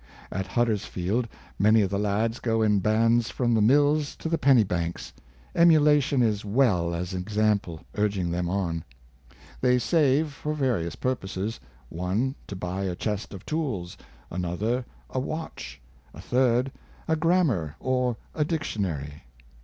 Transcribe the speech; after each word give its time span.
At 0.31 0.47
Hudders 0.47 0.83
field 0.85 1.27
many 1.59 1.83
of 1.83 1.91
the 1.91 1.99
lads 1.99 2.39
go 2.39 2.63
in 2.63 2.79
bands 2.79 3.29
from 3.29 3.53
the 3.53 3.61
mills 3.61 4.15
to 4.15 4.29
the 4.29 4.37
penny 4.39 4.63
banks; 4.63 5.13
emula 5.55 6.01
tion 6.01 6.23
as 6.23 6.43
well 6.43 6.95
as 6.95 7.13
example 7.13 7.81
urging 7.93 8.31
them 8.31 8.49
on. 8.49 8.83
They 9.59 9.77
save 9.77 10.29
for 10.33 10.55
various 10.55 10.95
purposes— 10.95 11.59
one 11.89 12.33
to 12.47 12.55
buy 12.55 12.85
a 12.85 12.95
chest 12.95 13.31
of 13.31 13.45
tools; 13.45 13.95
another, 14.31 14.85
a 15.07 15.19
watch; 15.19 15.79
a 16.15 16.19
third, 16.19 16.71
a 17.07 17.15
grammar 17.15 17.75
or 17.79 18.17
a 18.33 18.43
dictionary. 18.43 19.25